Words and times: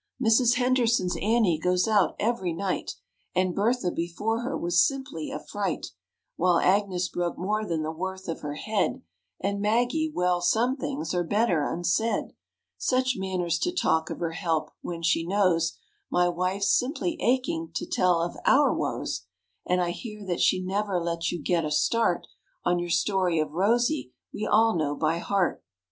Mrs. 0.19 0.55
Henderson's 0.55 1.15
Annie 1.17 1.59
goes 1.59 1.87
out 1.87 2.15
every 2.17 2.53
night, 2.53 2.95
And 3.35 3.53
Bertha, 3.53 3.91
before 3.91 4.41
her, 4.41 4.57
was 4.57 4.81
simply 4.83 5.29
a 5.29 5.37
fright, 5.39 5.89
While 6.37 6.57
Agnes 6.57 7.07
broke 7.07 7.37
more 7.37 7.67
than 7.67 7.83
the 7.83 7.91
worth 7.91 8.27
of 8.27 8.39
her 8.39 8.55
head, 8.55 9.03
And 9.39 9.61
Maggie 9.61 10.11
well, 10.11 10.41
some 10.41 10.75
things 10.75 11.13
are 11.13 11.23
better 11.23 11.71
unsaid. 11.71 12.33
Such 12.79 13.15
manners 13.15 13.59
to 13.59 13.71
talk 13.71 14.09
of 14.09 14.17
her 14.21 14.31
help 14.31 14.71
when 14.81 15.03
she 15.03 15.23
knows 15.23 15.77
My 16.09 16.27
wife's 16.27 16.71
simply 16.71 17.15
aching 17.21 17.69
to 17.75 17.85
tell 17.85 18.23
of 18.23 18.35
our 18.43 18.73
woes! 18.73 19.27
And 19.67 19.79
I 19.79 19.91
hear 19.91 20.25
that 20.25 20.41
she 20.41 20.63
never 20.63 20.99
lets 20.99 21.31
you 21.31 21.39
get 21.39 21.63
a 21.63 21.69
start 21.69 22.25
On 22.63 22.79
your 22.79 22.89
story 22.89 23.37
of 23.39 23.51
Rosy 23.51 24.13
we 24.33 24.47
all 24.47 24.75
know 24.75 24.95
by 24.95 25.19
heart. 25.19 25.63